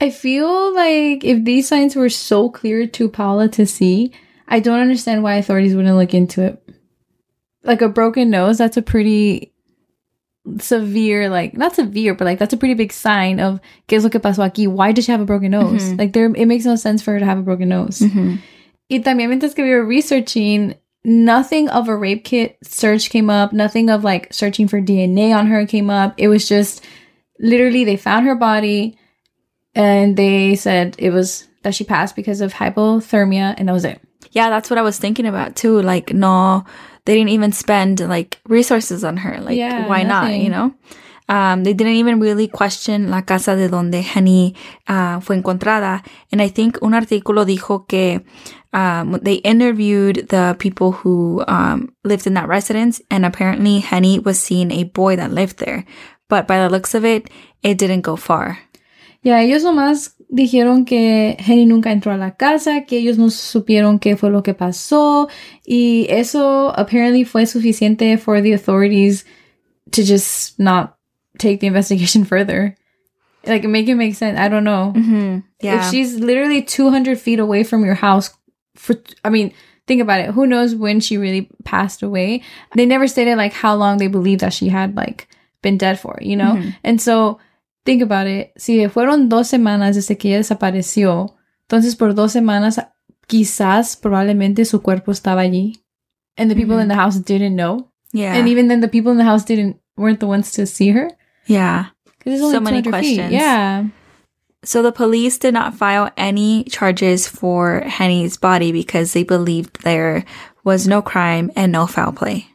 I 0.00 0.10
feel 0.10 0.74
like 0.74 1.24
if 1.24 1.44
these 1.44 1.68
signs 1.68 1.94
were 1.94 2.10
so 2.10 2.50
clear 2.50 2.86
to 2.88 3.08
Paula 3.08 3.48
to 3.50 3.64
see, 3.64 4.12
I 4.48 4.58
don't 4.60 4.80
understand 4.80 5.22
why 5.22 5.36
authorities 5.36 5.74
wouldn't 5.74 5.96
look 5.96 6.12
into 6.12 6.42
it. 6.42 6.60
Like 7.62 7.80
a 7.80 7.88
broken 7.88 8.28
nose, 8.30 8.58
that's 8.58 8.76
a 8.76 8.82
pretty 8.82 9.54
severe, 10.58 11.30
like 11.30 11.56
not 11.56 11.76
severe, 11.76 12.14
but 12.14 12.24
like 12.24 12.38
that's 12.38 12.52
a 12.52 12.58
pretty 12.58 12.74
big 12.74 12.92
sign 12.92 13.40
of 13.40 13.60
¿Qué 13.88 13.96
es 13.96 14.04
lo 14.04 14.10
que 14.10 14.20
pasó 14.20 14.44
aquí? 14.44 14.68
Why 14.68 14.92
does 14.92 15.04
she 15.04 15.12
have 15.12 15.20
a 15.20 15.24
broken 15.24 15.52
nose? 15.52 15.84
Mm-hmm. 15.84 15.96
Like 15.96 16.12
there, 16.12 16.26
it 16.26 16.46
makes 16.46 16.64
no 16.64 16.76
sense 16.76 17.00
for 17.00 17.12
her 17.12 17.20
to 17.20 17.24
have 17.24 17.38
a 17.38 17.42
broken 17.42 17.68
nose. 17.68 18.00
Mm-hmm. 18.00 18.36
Y 18.90 18.98
también 18.98 19.30
mientras 19.30 19.54
que 19.54 19.64
we 19.64 19.70
were 19.70 19.86
researching, 19.86 20.74
nothing 21.04 21.68
of 21.68 21.88
a 21.88 21.96
rape 21.96 22.24
kit 22.24 22.56
search 22.62 23.10
came 23.10 23.30
up. 23.30 23.52
Nothing 23.52 23.90
of 23.90 24.04
like 24.04 24.32
searching 24.32 24.68
for 24.68 24.80
DNA 24.80 25.36
on 25.36 25.46
her 25.46 25.66
came 25.66 25.90
up. 25.90 26.14
It 26.16 26.28
was 26.28 26.48
just 26.48 26.84
literally 27.38 27.84
they 27.84 27.96
found 27.96 28.26
her 28.26 28.34
body 28.34 28.98
and 29.74 30.16
they 30.16 30.54
said 30.54 30.96
it 30.98 31.10
was 31.10 31.48
that 31.62 31.74
she 31.74 31.84
passed 31.84 32.16
because 32.16 32.40
of 32.40 32.54
hypothermia 32.54 33.54
and 33.56 33.68
that 33.68 33.72
was 33.72 33.84
it. 33.84 34.00
Yeah, 34.32 34.50
that's 34.50 34.70
what 34.70 34.78
I 34.78 34.82
was 34.82 34.98
thinking 34.98 35.26
about 35.26 35.56
too. 35.56 35.80
Like, 35.80 36.12
no, 36.12 36.64
they 37.04 37.14
didn't 37.14 37.30
even 37.30 37.52
spend 37.52 38.00
like 38.00 38.40
resources 38.46 39.04
on 39.04 39.18
her. 39.18 39.40
Like, 39.40 39.56
Yeah, 39.56 39.86
why 39.86 40.02
not? 40.02 40.34
You 40.34 40.48
know? 40.50 40.74
Um, 41.26 41.64
they 41.64 41.72
didn't 41.72 41.94
even 41.94 42.20
really 42.20 42.48
question 42.48 43.10
la 43.10 43.22
casa 43.22 43.56
de 43.56 43.68
donde 43.68 43.94
Henny 43.94 44.54
uh, 44.86 45.20
fue 45.20 45.36
encontrada. 45.36 46.02
And 46.30 46.42
I 46.42 46.48
think 46.48 46.78
un 46.82 46.92
artículo 46.92 47.46
dijo 47.46 47.88
que 47.88 48.24
um, 48.74 49.12
they 49.22 49.34
interviewed 49.34 50.28
the 50.28 50.56
people 50.58 50.90
who 50.90 51.44
um, 51.46 51.94
lived 52.02 52.26
in 52.26 52.34
that 52.34 52.48
residence, 52.48 53.00
and 53.08 53.24
apparently 53.24 53.78
Henny 53.78 54.18
was 54.18 54.40
seeing 54.40 54.72
a 54.72 54.82
boy 54.82 55.14
that 55.16 55.32
lived 55.32 55.58
there. 55.58 55.84
But 56.28 56.48
by 56.48 56.58
the 56.58 56.68
looks 56.68 56.92
of 56.92 57.04
it, 57.04 57.30
it 57.62 57.78
didn't 57.78 58.00
go 58.00 58.16
far. 58.16 58.58
Ya, 59.22 59.36
ellos 59.38 59.62
nomás 59.62 60.14
dijeron 60.28 60.84
que 60.84 61.36
Henny 61.38 61.66
nunca 61.66 61.92
entró 61.92 62.12
a 62.12 62.18
la 62.18 62.32
casa, 62.32 62.84
que 62.84 62.98
ellos 62.98 63.16
no 63.16 63.30
supieron 63.30 64.00
qué 64.00 64.18
fue 64.18 64.30
lo 64.30 64.42
que 64.42 64.54
pasó, 64.54 65.30
y 65.64 66.06
eso 66.10 66.74
apparently 66.76 67.22
fue 67.24 67.46
suficiente 67.46 68.18
for 68.18 68.40
the 68.40 68.52
authorities 68.52 69.24
to 69.92 70.02
just 70.02 70.58
not 70.58 70.98
take 71.38 71.60
the 71.60 71.68
investigation 71.68 72.24
further. 72.26 72.74
Like, 73.46 73.62
make 73.64 73.88
it 73.88 73.94
make 73.94 74.16
sense. 74.16 74.38
I 74.38 74.48
don't 74.48 74.64
know. 74.64 74.92
Mm-hmm. 74.96 75.38
Yeah. 75.60 75.78
If 75.78 75.90
she's 75.90 76.16
literally 76.18 76.62
200 76.62 77.20
feet 77.20 77.38
away 77.38 77.62
from 77.62 77.84
your 77.84 77.94
house, 77.94 78.30
for, 78.76 78.94
I 79.24 79.30
mean, 79.30 79.52
think 79.86 80.00
about 80.02 80.20
it. 80.20 80.30
Who 80.34 80.46
knows 80.46 80.74
when 80.74 81.00
she 81.00 81.16
really 81.18 81.48
passed 81.64 82.02
away? 82.02 82.42
They 82.74 82.86
never 82.86 83.06
stated 83.08 83.36
like 83.36 83.52
how 83.52 83.74
long 83.76 83.98
they 83.98 84.08
believed 84.08 84.40
that 84.40 84.52
she 84.52 84.68
had 84.68 84.96
like 84.96 85.28
been 85.62 85.78
dead 85.78 85.98
for, 86.00 86.18
you 86.20 86.36
know? 86.36 86.54
Mm-hmm. 86.54 86.70
And 86.84 87.00
so 87.00 87.38
think 87.84 88.02
about 88.02 88.26
it. 88.26 88.52
Si 88.56 88.86
fueron 88.88 89.28
dos 89.28 89.48
semanas 89.48 89.94
desde 89.96 90.16
que 90.18 90.30
ella 90.30 90.38
desapareció, 90.38 91.34
entonces 91.68 91.96
por 91.96 92.14
dos 92.14 92.32
semanas 92.32 92.80
quizás 93.26 93.96
probablemente 93.96 94.64
su 94.64 94.80
cuerpo 94.82 95.12
estaba 95.12 95.42
allí. 95.42 95.76
And 96.36 96.50
the 96.50 96.56
people 96.56 96.74
mm-hmm. 96.74 96.82
in 96.82 96.88
the 96.88 96.94
house 96.96 97.16
didn't 97.18 97.54
know. 97.56 97.90
Yeah. 98.12 98.34
And 98.36 98.48
even 98.48 98.68
then 98.68 98.80
the 98.80 98.88
people 98.88 99.12
in 99.12 99.18
the 99.18 99.24
house 99.24 99.44
didn't 99.44 99.76
weren't 99.96 100.18
the 100.20 100.26
ones 100.26 100.50
to 100.52 100.66
see 100.66 100.90
her. 100.90 101.10
yeah. 101.46 101.86
'Cause 102.20 102.32
it's 102.34 102.42
only 102.42 102.54
So 102.56 102.60
many 102.60 102.82
200 102.82 102.82
feet. 102.82 102.90
questions. 103.18 103.32
Yeah. 103.32 103.84
So 104.64 104.82
the 104.82 104.92
police 104.92 105.38
did 105.38 105.54
not 105.54 105.74
file 105.74 106.10
any 106.16 106.64
charges 106.64 107.28
for 107.28 107.80
Henny's 107.80 108.36
body 108.36 108.72
because 108.72 109.12
they 109.12 109.22
believed 109.22 109.82
there 109.82 110.24
was 110.64 110.88
no 110.88 111.02
crime 111.02 111.50
and 111.54 111.70
no 111.70 111.86
foul 111.86 112.12
play. 112.12 112.48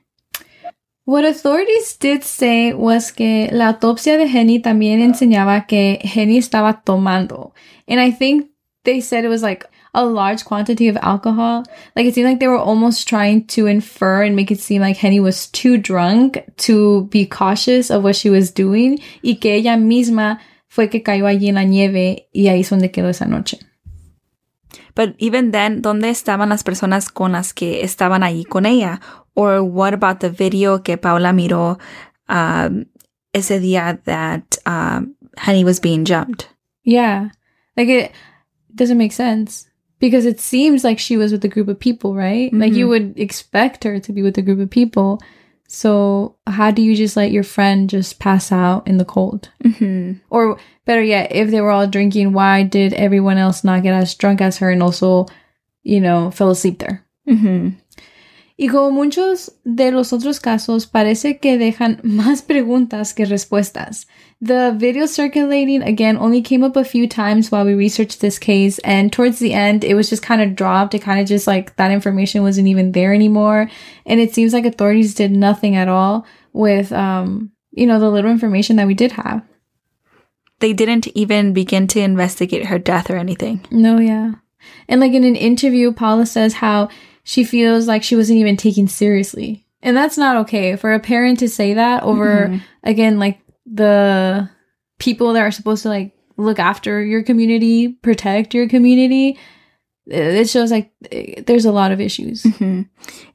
What 1.05 1.25
authorities 1.25 1.95
did 1.97 2.23
say 2.23 2.73
was 2.73 3.11
que 3.11 3.49
la 3.51 3.73
autopsia 3.73 4.17
de 4.17 4.27
Henny 4.27 4.59
también 4.61 5.01
enseñaba 5.01 5.67
que 5.67 5.97
Henny 6.01 6.37
estaba 6.37 6.83
tomando. 6.85 7.51
And 7.87 7.99
I 7.99 8.11
think 8.11 8.47
they 8.83 9.01
said 9.01 9.25
it 9.25 9.29
was 9.29 9.41
like 9.41 9.65
a 9.95 10.05
large 10.05 10.45
quantity 10.45 10.87
of 10.87 10.97
alcohol. 10.97 11.63
Like 11.95 12.05
it 12.05 12.13
seemed 12.13 12.29
like 12.29 12.39
they 12.39 12.47
were 12.47 12.57
almost 12.57 13.07
trying 13.07 13.47
to 13.47 13.65
infer 13.65 14.23
and 14.23 14.35
make 14.35 14.51
it 14.51 14.59
seem 14.59 14.81
like 14.81 14.97
Henny 14.97 15.19
was 15.19 15.47
too 15.47 15.77
drunk 15.77 16.43
to 16.57 17.05
be 17.05 17.25
cautious 17.25 17.89
of 17.89 18.03
what 18.03 18.15
she 18.15 18.29
was 18.29 18.51
doing 18.51 18.99
y 19.23 19.37
que 19.39 19.55
ella 19.55 19.77
misma 19.77 20.39
fue 20.69 20.89
que 20.89 21.03
cayó 21.03 21.27
allí 21.27 21.49
en 21.49 21.55
la 21.55 21.63
nieve 21.65 22.29
y 22.31 22.47
ahí 22.47 22.61
es 22.61 22.69
donde 22.69 22.91
quedó 22.91 23.09
esa 23.09 23.25
noche. 23.25 23.59
But 24.95 25.15
even 25.19 25.51
then, 25.51 25.81
¿dónde 25.81 26.09
estaban 26.09 26.49
las 26.49 26.63
personas 26.63 27.09
con 27.09 27.31
las 27.31 27.53
que 27.53 27.83
estaban 27.83 28.23
allí 28.23 28.43
con 28.45 28.65
ella? 28.65 29.01
Or 29.33 29.61
what 29.61 29.93
about 29.93 30.19
the 30.19 30.29
video 30.29 30.83
que 30.83 30.97
Paula 30.97 31.31
miró 31.33 31.79
um, 32.27 32.85
ese 33.33 33.59
día 33.59 33.99
that 34.05 34.57
um, 34.65 35.15
Henny 35.37 35.63
was 35.63 35.79
being 35.79 36.05
jumped? 36.05 36.47
Yeah. 36.83 37.29
Like 37.77 37.89
it 37.89 38.11
doesn't 38.75 38.97
make 38.97 39.13
sense 39.13 39.67
because 39.99 40.25
it 40.25 40.39
seems 40.39 40.83
like 40.83 40.99
she 40.99 41.17
was 41.17 41.31
with 41.31 41.43
a 41.45 41.49
group 41.49 41.67
of 41.69 41.79
people, 41.79 42.13
right? 42.13 42.51
Like 42.53 42.73
you 42.73 42.85
Mhm. 42.85 42.89
would 42.89 43.19
expect 43.19 43.83
her 43.85 43.99
to 43.99 44.13
be 44.13 44.21
with 44.21 44.37
a 44.37 44.41
group 44.41 44.59
of 44.59 44.69
people. 44.69 45.19
So 45.71 46.35
how 46.47 46.71
do 46.71 46.81
you 46.81 46.95
just 46.95 47.15
let 47.15 47.31
your 47.31 47.43
friend 47.43 47.87
just 47.89 48.17
pass 48.19 48.51
out 48.51 48.87
in 48.87 48.97
the 48.97 49.05
cold? 49.05 49.49
hmm 49.61 50.13
Or 50.31 50.57
better 50.85 51.03
yet, 51.03 51.31
if 51.31 51.51
they 51.51 51.61
were 51.61 51.69
all 51.69 51.85
drinking, 51.85 52.33
why 52.33 52.63
did 52.63 52.93
everyone 52.93 53.37
else 53.37 53.63
not 53.63 53.83
get 53.83 53.93
as 53.93 54.15
drunk 54.15 54.41
as 54.41 54.57
her 54.57 54.71
and 54.71 54.81
also, 54.81 55.27
you 55.83 56.01
know, 56.01 56.31
fell 56.31 56.49
asleep 56.49 56.79
there? 56.79 57.05
hmm 57.27 57.69
Y 58.61 58.67
como 58.67 58.91
muchos 58.91 59.53
de 59.63 59.89
los 59.89 60.11
otros 60.11 60.41
casos, 60.41 60.85
parece 60.85 61.37
que 61.37 61.57
dejan 61.57 62.01
más 62.03 62.41
preguntas 62.41 63.13
que 63.13 63.23
respuestas. 63.23 64.05
The 64.41 64.73
video 64.77 65.07
circulating 65.07 65.81
again 65.81 66.17
only 66.17 66.41
came 66.41 66.65
up 66.65 66.75
a 66.75 66.83
few 66.83 67.07
times 67.07 67.53
while 67.53 67.63
we 67.63 67.73
researched 67.73 68.19
this 68.19 68.37
case, 68.37 68.77
and 68.79 69.13
towards 69.13 69.39
the 69.39 69.53
end, 69.53 69.85
it 69.85 69.95
was 69.95 70.09
just 70.09 70.21
kind 70.21 70.41
of 70.41 70.57
dropped. 70.57 70.93
It 70.93 71.01
kind 71.01 71.21
of 71.21 71.25
just 71.25 71.47
like 71.47 71.77
that 71.77 71.91
information 71.91 72.43
wasn't 72.43 72.67
even 72.67 72.91
there 72.91 73.13
anymore. 73.13 73.69
And 74.05 74.19
it 74.19 74.35
seems 74.35 74.51
like 74.51 74.65
authorities 74.65 75.15
did 75.15 75.31
nothing 75.31 75.77
at 75.77 75.87
all 75.87 76.25
with, 76.51 76.91
um, 76.91 77.53
you 77.71 77.87
know, 77.87 77.97
the 77.97 78.09
little 78.09 78.29
information 78.29 78.75
that 78.75 78.87
we 78.87 78.93
did 78.93 79.13
have. 79.13 79.41
They 80.59 80.73
didn't 80.73 81.07
even 81.15 81.53
begin 81.53 81.87
to 81.87 82.01
investigate 82.01 82.65
her 82.65 82.77
death 82.77 83.09
or 83.09 83.15
anything. 83.15 83.65
No, 83.71 83.99
yeah. 83.99 84.33
And 84.89 84.99
like 84.99 85.13
in 85.13 85.23
an 85.23 85.37
interview, 85.37 85.93
Paula 85.93 86.25
says 86.25 86.55
how 86.55 86.89
she 87.29 87.43
feels 87.43 87.85
like 87.87 88.01
she 88.01 88.15
wasn't 88.15 88.39
even 88.39 88.57
taken 88.57 88.87
seriously. 88.87 89.63
And 89.83 89.95
that's 89.95 90.17
not 90.17 90.35
okay 90.37 90.75
for 90.75 90.93
a 90.93 90.99
parent 90.99 91.37
to 91.39 91.47
say 91.47 91.75
that 91.75 92.01
over, 92.01 92.47
Mhm. 92.49 92.61
again, 92.83 93.19
like 93.19 93.37
the 93.71 94.49
people 94.97 95.33
that 95.33 95.41
are 95.43 95.51
supposed 95.51 95.83
to 95.83 95.89
like 95.89 96.11
look 96.37 96.57
after 96.57 97.03
your 97.05 97.21
community, 97.21 97.89
protect 98.01 98.55
your 98.55 98.67
community. 98.67 99.37
It 100.07 100.49
shows 100.49 100.71
like 100.71 100.89
there's 101.45 101.65
a 101.65 101.71
lot 101.71 101.91
of 101.91 102.01
issues. 102.01 102.41
Mhm. 102.43 102.89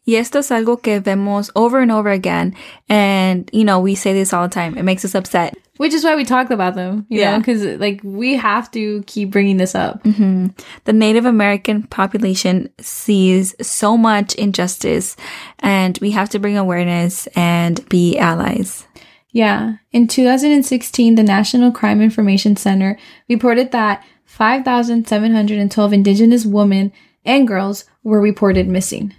Y 0.09 0.15
esto 0.17 0.41
es 0.41 0.51
algo 0.51 0.83
que 0.83 0.99
vemos 1.01 1.51
over 1.55 1.79
and 1.81 1.93
over 1.93 2.11
again. 2.11 2.53
And, 2.89 3.49
you 3.53 3.63
know, 3.65 3.79
we 3.79 3.95
say 3.95 4.13
this 4.13 4.33
all 4.33 4.43
the 4.49 4.53
time. 4.53 4.77
It 4.77 4.83
makes 4.83 5.05
us 5.05 5.15
upset. 5.15 5.55
Which 5.77 5.93
is 5.93 6.05
why 6.05 6.15
we 6.15 6.25
talk 6.25 6.51
about 6.51 6.77
them, 6.77 7.05
you 7.09 7.19
know, 7.19 7.23
Yeah. 7.33 7.39
because 7.39 7.65
like 7.81 8.01
we 8.05 8.35
have 8.37 8.71
to 8.73 9.03
keep 9.07 9.31
bringing 9.31 9.57
this 9.57 9.75
up. 9.75 10.03
hmm 10.07 10.47
The 10.85 10.93
Native 10.93 11.25
American 11.25 11.83
population 11.85 12.69
sees 12.81 13.55
so 13.61 13.97
much 13.97 14.35
injustice, 14.37 15.17
and 15.59 15.99
we 16.01 16.13
have 16.13 16.29
to 16.31 16.39
bring 16.39 16.57
awareness 16.57 17.27
and 17.35 17.87
be 17.89 18.17
allies. 18.17 18.87
Yeah. 19.33 19.75
In 19.91 20.07
2016, 20.07 21.17
the 21.17 21.25
National 21.25 21.73
Crime 21.73 22.01
Information 22.01 22.55
Center 22.55 22.97
reported 23.29 23.73
that 23.73 24.05
5,712 24.27 25.93
Indigenous 25.93 26.47
women 26.47 26.93
and 27.25 27.49
girls 27.49 27.85
were 28.05 28.21
reported 28.21 28.69
missing. 28.69 29.13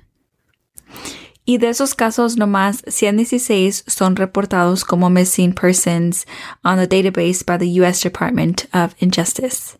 Y 1.45 1.57
de 1.57 1.69
esos 1.69 1.93
casos, 1.93 2.37
nomás 2.37 2.83
116 2.87 3.83
son 3.87 4.15
reportados 4.15 4.83
como 4.83 5.09
missing 5.09 5.53
persons 5.53 6.25
on 6.63 6.77
the 6.77 6.87
database 6.87 7.45
by 7.45 7.57
the 7.57 7.69
U.S. 7.81 8.01
Department 8.01 8.65
of 8.73 8.95
Injustice. 8.99 9.77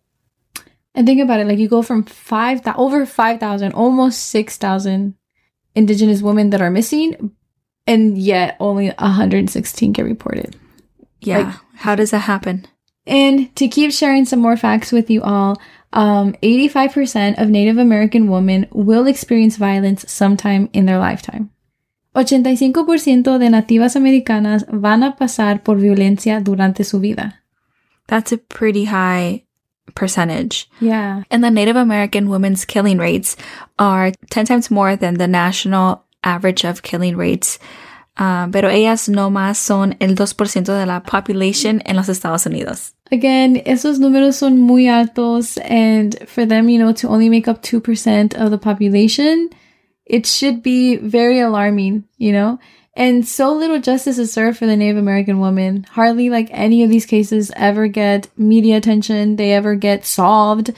And 0.93 1.07
think 1.07 1.22
about 1.22 1.39
it, 1.39 1.48
like 1.48 1.57
you 1.60 1.67
go 1.67 1.81
from 1.81 2.03
five, 2.03 2.62
over 2.77 3.05
5,000, 3.05 3.74
almost 3.74 4.29
6,000 4.29 5.15
Indigenous 5.75 6.22
women 6.22 6.51
that 6.51 6.62
are 6.62 6.69
missing, 6.72 7.31
and 7.88 8.17
yet 8.17 8.55
only 8.60 8.91
116 8.98 9.91
get 9.91 10.05
reported. 10.05 10.55
Yeah. 11.22 11.39
Like- 11.39 11.55
How 11.77 11.95
does 11.95 12.12
that 12.12 12.19
happen? 12.19 12.65
And 13.07 13.53
to 13.57 13.67
keep 13.67 13.91
sharing 13.91 14.25
some 14.25 14.39
more 14.39 14.55
facts 14.57 14.91
with 14.91 15.10
you 15.10 15.22
all, 15.22 15.60
um, 15.93 16.34
85% 16.41 17.38
of 17.41 17.50
Native 17.50 17.77
American 17.77 18.29
women 18.29 18.67
will 18.72 19.05
experience 19.05 19.57
violence 19.57 20.05
sometime 20.12 20.69
in 20.74 20.86
their 20.86 20.98
lifetime. 20.98 21.50
85% 22.15 23.38
de 23.38 23.50
nativas 23.50 23.95
americanas 23.95 24.65
van 24.72 25.03
a 25.03 25.15
pasar 25.15 25.63
por 25.63 25.77
violencia 25.77 26.39
durante 26.39 26.84
su 26.84 27.00
vida. 27.00 27.43
That's 28.07 28.31
a 28.31 28.38
pretty 28.38 28.86
high 28.86 29.45
percentage. 29.95 30.69
Yeah. 30.79 31.24
And 31.29 31.43
the 31.43 31.51
Native 31.51 31.75
American 31.75 32.29
women's 32.29 32.65
killing 32.65 32.98
rates 32.98 33.36
are 33.77 34.12
10 34.29 34.45
times 34.45 34.72
more 34.72 34.95
than 34.95 35.15
the 35.15 35.27
national 35.27 36.05
average 36.24 36.63
of 36.63 36.81
killing 36.81 37.17
rates. 37.17 37.60
Um, 38.17 38.51
pero 38.51 38.69
ellas 38.69 39.10
no 39.10 39.29
más 39.29 39.57
son 39.57 39.98
el 40.00 40.15
2% 40.15 40.79
de 40.79 40.86
la 40.86 41.01
population 41.03 41.81
en 41.86 41.98
los 41.98 42.07
Estados 42.07 42.45
Unidos. 42.45 42.93
Again, 43.12 43.62
esos 43.65 44.00
números 44.00 44.36
son 44.36 44.57
muy 44.57 44.88
altos, 44.88 45.57
and 45.57 46.17
for 46.27 46.45
them, 46.45 46.69
you 46.69 46.79
know, 46.79 46.93
to 46.93 47.10
only 47.10 47.29
make 47.29 47.48
up 47.48 47.62
2% 47.62 48.34
of 48.36 48.51
the 48.51 48.57
population, 48.57 49.50
it 50.05 50.25
should 50.25 50.62
be 50.62 50.97
very 50.97 51.39
alarming, 51.39 52.05
you 52.17 52.31
know? 52.31 52.59
And 52.95 53.27
so 53.27 53.53
little 53.53 53.79
justice 53.79 54.17
is 54.17 54.31
served 54.31 54.57
for 54.57 54.65
the 54.65 54.77
Native 54.77 54.97
American 54.97 55.39
woman. 55.39 55.85
Hardly 55.91 56.29
like 56.29 56.47
any 56.51 56.83
of 56.83 56.89
these 56.89 57.05
cases 57.05 57.51
ever 57.55 57.88
get 57.88 58.29
media 58.38 58.77
attention, 58.77 59.35
they 59.35 59.51
ever 59.51 59.75
get 59.75 60.05
solved, 60.05 60.69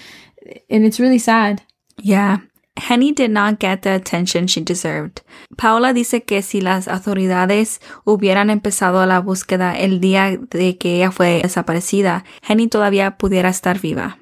and 0.70 0.86
it's 0.86 1.00
really 1.00 1.20
sad. 1.20 1.62
Yeah. 2.02 2.40
Henny 2.78 3.12
did 3.12 3.32
not 3.32 3.60
get 3.60 3.82
the 3.82 3.96
attention 3.96 4.48
she 4.48 4.62
deserved. 4.62 5.22
Paola 5.58 5.94
dice 5.94 6.26
que 6.26 6.42
si 6.42 6.62
las 6.62 6.88
autoridades 6.88 7.80
hubieran 8.06 8.50
empezado 8.50 9.06
la 9.08 9.20
búsqueda 9.20 9.76
el 9.78 10.00
día 10.00 10.38
de 10.38 10.78
que 10.78 10.98
ella 10.98 11.12
fue 11.12 11.42
desaparecida, 11.42 12.24
Henny 12.48 12.68
todavía 12.68 13.18
pudiera 13.18 13.50
estar 13.50 13.80
viva. 13.80 14.18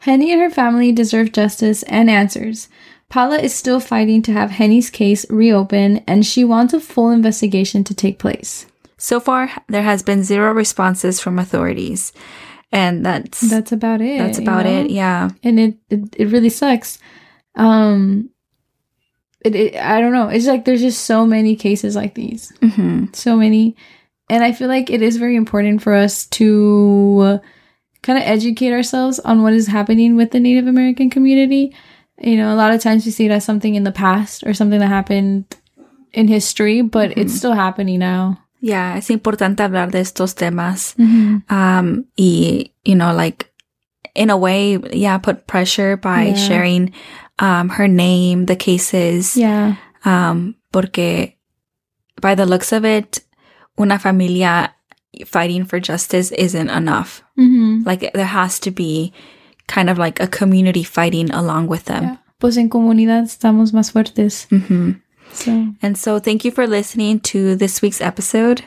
Henny 0.00 0.30
and 0.30 0.40
her 0.42 0.50
family 0.50 0.92
deserve 0.92 1.32
justice 1.32 1.82
and 1.84 2.08
answers. 2.08 2.68
Paula 3.08 3.38
is 3.38 3.54
still 3.54 3.80
fighting 3.80 4.20
to 4.22 4.32
have 4.32 4.50
Henny's 4.50 4.90
case 4.90 5.24
reopen 5.30 5.98
and 6.06 6.26
she 6.26 6.44
wants 6.44 6.74
a 6.74 6.80
full 6.80 7.10
investigation 7.10 7.82
to 7.84 7.94
take 7.94 8.18
place. 8.18 8.66
So 8.98 9.18
far, 9.20 9.50
there 9.68 9.82
has 9.82 10.02
been 10.02 10.24
zero 10.24 10.52
responses 10.52 11.18
from 11.20 11.38
authorities. 11.38 12.12
And 12.70 13.06
that's 13.06 13.40
That's 13.40 13.72
about 13.72 14.00
it. 14.02 14.18
that's 14.18 14.38
you 14.38 14.44
about 14.44 14.66
know? 14.66 14.80
it. 14.82 14.90
Yeah. 14.90 15.30
And 15.42 15.58
it, 15.58 15.76
it 15.88 16.00
it 16.18 16.28
really 16.28 16.50
sucks. 16.50 16.98
Um 17.54 18.28
it, 19.44 19.54
it 19.54 19.76
I 19.76 20.00
don't 20.00 20.12
know. 20.12 20.28
It's 20.28 20.46
like 20.46 20.64
there's 20.66 20.82
just 20.82 21.04
so 21.04 21.24
many 21.24 21.56
cases 21.56 21.96
like 21.96 22.14
these. 22.14 22.52
hmm 22.62 23.06
So 23.14 23.36
many. 23.36 23.74
And 24.28 24.44
I 24.44 24.52
feel 24.52 24.68
like 24.68 24.90
it 24.90 25.00
is 25.00 25.16
very 25.16 25.36
important 25.36 25.80
for 25.80 25.94
us 25.94 26.26
to 26.26 27.40
kind 28.02 28.18
of 28.18 28.24
educate 28.26 28.72
ourselves 28.72 29.18
on 29.20 29.42
what 29.42 29.54
is 29.54 29.66
happening 29.68 30.16
with 30.16 30.32
the 30.32 30.40
Native 30.40 30.66
American 30.66 31.08
community. 31.08 31.74
You 32.20 32.36
know, 32.36 32.52
a 32.52 32.56
lot 32.56 32.72
of 32.74 32.80
times 32.80 33.04
we 33.06 33.12
see 33.12 33.26
it 33.26 33.30
as 33.30 33.44
something 33.44 33.74
in 33.74 33.84
the 33.84 33.92
past 33.92 34.42
or 34.44 34.52
something 34.54 34.80
that 34.80 34.88
happened 34.88 35.44
in 36.12 36.26
history, 36.28 36.82
but 36.82 37.16
it's 37.16 37.34
still 37.34 37.52
happening 37.52 37.98
now. 38.00 38.38
Yeah, 38.60 38.96
es 38.96 39.08
importante 39.10 39.58
hablar 39.62 39.90
de 39.92 40.00
estos 40.00 40.34
temas. 40.34 40.94
Mm-hmm. 40.98 41.54
Um, 41.54 42.04
y, 42.18 42.70
you 42.84 42.96
know, 42.96 43.14
like, 43.14 43.52
in 44.16 44.30
a 44.30 44.36
way, 44.36 44.78
yeah, 44.92 45.18
put 45.18 45.46
pressure 45.46 45.96
by 45.96 46.28
Yeah. 46.28 46.34
sharing, 46.34 46.92
um, 47.38 47.68
her 47.68 47.86
name, 47.86 48.46
the 48.46 48.56
cases. 48.56 49.36
Yeah. 49.36 49.76
Um, 50.04 50.56
porque 50.72 51.34
by 52.20 52.34
the 52.34 52.46
looks 52.46 52.72
of 52.72 52.84
it, 52.84 53.20
una 53.78 53.96
familia 53.98 54.74
fighting 55.24 55.64
for 55.64 55.78
justice 55.78 56.32
isn't 56.32 56.68
enough. 56.70 57.22
Mhm. 57.38 57.86
Like 57.86 58.10
there 58.12 58.26
has 58.26 58.58
to 58.60 58.72
be 58.72 59.12
kind 59.68 59.88
of 59.88 59.98
like 59.98 60.20
a 60.20 60.26
community 60.26 60.82
fighting 60.84 61.30
along 61.32 61.68
with 61.68 61.84
them. 61.84 62.02
Yeah. 62.02 62.16
Pues 62.38 62.56
en 62.56 62.68
comunidad 62.68 63.24
estamos 63.24 63.72
más 63.72 63.92
fuertes. 63.92 64.46
Mhm. 64.50 65.00
So, 65.32 65.50
And 65.82 65.96
so 65.96 66.18
thank 66.20 66.44
you 66.44 66.50
for 66.50 66.66
listening 66.66 67.20
to 67.20 67.54
this 67.56 67.80
week's 67.82 68.00
episode. 68.00 68.62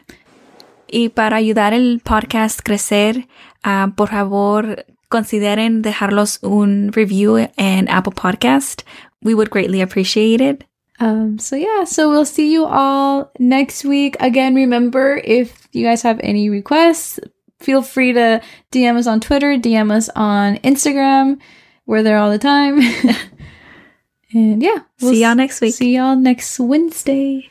Y 0.88 1.10
para 1.10 1.38
ayudar 1.38 1.74
el 1.74 2.01
podcast 2.03 2.62
crecer, 2.62 3.27
ah, 3.63 3.91
por 3.96 4.10
favor, 4.10 4.86
consideren 5.10 5.81
dejarlos 5.81 6.39
un 6.43 6.91
review 6.93 7.48
en 7.58 7.89
Apple 7.89 8.13
Podcast. 8.13 8.84
We 9.24 9.34
would 9.34 9.50
greatly 9.50 9.81
appreciate 9.81 10.41
it. 10.41 10.65
um, 11.00 11.39
so 11.39 11.55
yeah, 11.55 11.84
so 11.86 12.10
we'll 12.12 12.25
see 12.25 12.51
you 12.53 12.65
all 12.65 13.31
next 13.39 13.84
week. 13.86 14.15
Again, 14.20 14.53
remember 14.53 15.20
if 15.25 15.67
you 15.74 15.84
guys 15.84 16.03
have 16.03 16.20
any 16.22 16.48
requests, 16.50 17.20
feel 17.62 17.82
free 17.82 18.13
to 18.13 18.41
DM 18.72 18.98
us 18.98 19.08
on 19.08 19.20
Twitter, 19.20 19.56
DM 19.58 19.91
us 19.91 20.10
on 20.15 20.58
Instagram. 20.58 21.39
We're 21.86 22.03
there 22.03 22.18
all 22.18 22.32
the 22.32 22.39
time. 22.39 22.80
and 24.34 24.62
yeah, 24.62 24.80
See 24.98 25.22
y'all 25.22 25.36
next 25.36 25.62
week. 25.62 25.75
See 25.75 25.96
y'all 25.96 26.15
next 26.15 26.60
Wednesday. 26.60 27.50